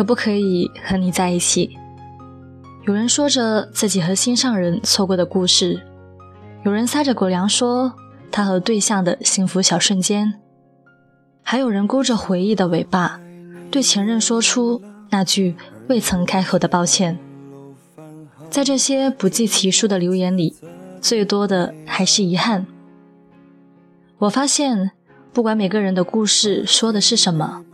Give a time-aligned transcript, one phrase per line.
[0.00, 1.76] 可不可以和你在一起？
[2.86, 5.82] 有人说着自己和心上人错过的故事，
[6.64, 7.92] 有人撒着狗粮说
[8.32, 10.40] 他和对象的幸福小瞬间，
[11.42, 13.20] 还有人勾着回忆的尾巴，
[13.70, 14.80] 对前任说出
[15.10, 15.54] 那句
[15.88, 17.18] 未曾开口的抱歉。
[18.48, 20.56] 在这些不计其数的留言里，
[21.02, 22.66] 最多的还是遗憾。
[24.16, 24.92] 我发现，
[25.34, 27.66] 不管每个人的故事说的是什么，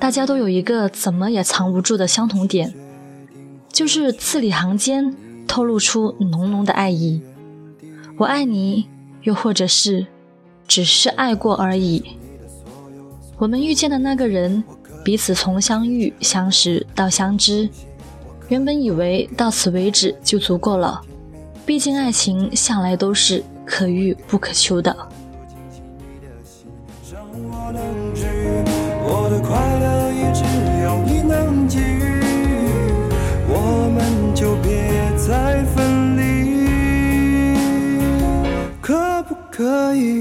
[0.00, 2.74] 大家都有一个怎么也藏不住的相同点。
[3.70, 5.14] 就是字里行间
[5.46, 7.20] 透露出浓浓的爱意，
[8.16, 8.88] 我爱你，
[9.22, 10.06] 又或者是
[10.66, 12.02] 只是爱过而已。
[13.36, 14.64] 我们遇见的那个人，
[15.04, 17.68] 彼此从相遇、相识到相知，
[18.48, 21.00] 原本以为到此为止就足够了，
[21.64, 24.96] 毕竟爱情向来都是可遇不可求的。
[27.30, 30.44] 我我的快乐也只
[30.84, 32.20] 有你能给予。
[33.48, 34.68] 我们就别
[35.16, 36.20] 再分离，
[38.82, 40.20] 可不可以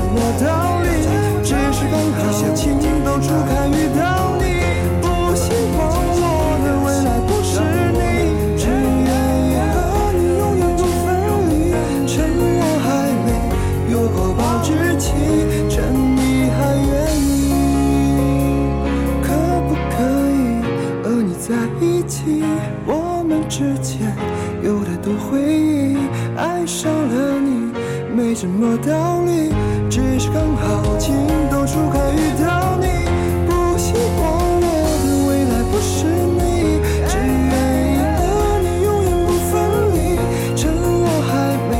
[0.00, 0.88] 什么道理？
[1.44, 2.20] 只是刚好
[2.54, 2.64] 情
[3.04, 4.00] 窦初开遇到
[4.40, 4.44] 你，
[5.02, 5.04] 不
[5.36, 5.78] 希望
[6.16, 6.24] 我
[6.64, 7.52] 的未来不是
[7.92, 8.00] 你，
[8.56, 9.08] 只愿
[9.44, 9.76] 意和
[10.16, 11.06] 你永远不分
[11.50, 11.52] 离。
[12.06, 12.88] 趁我还
[13.26, 13.28] 没
[13.92, 14.68] 有过保质
[14.98, 15.04] 期，
[15.68, 15.76] 趁
[16.16, 16.18] 你
[16.56, 16.58] 还
[16.88, 16.90] 愿
[17.20, 17.52] 意，
[19.22, 19.28] 可
[19.68, 19.94] 不可
[20.32, 20.40] 以
[21.04, 21.46] 和你在
[21.84, 22.42] 一起？
[22.86, 24.16] 我们之间
[24.62, 25.98] 有太多回忆，
[26.36, 27.70] 爱上了你。
[28.14, 29.50] 没什么道理
[29.88, 31.14] 只是刚好情
[31.50, 32.86] 窦初开遇到你
[33.46, 34.20] 不希望
[34.60, 34.66] 我
[35.04, 35.94] 的未来不是
[36.36, 36.40] 你
[37.08, 37.52] 只愿
[37.94, 38.18] 意和
[38.62, 39.50] 你永远不分
[39.94, 39.96] 离。
[40.56, 41.30] 趁我还
[41.70, 41.72] 没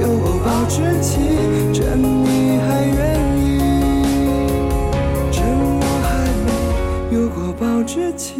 [0.00, 1.12] 有过保质期
[1.72, 2.24] 趁你
[2.60, 2.96] 还愿
[3.36, 3.42] 意。
[5.32, 5.36] 趁
[5.80, 6.08] 我还
[6.46, 6.48] 没
[7.16, 8.32] 有过保质期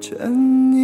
[0.00, 0.75] 趁你